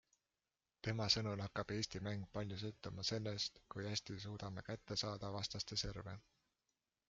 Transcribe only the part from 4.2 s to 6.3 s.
suudame kätte saada vastaste serve.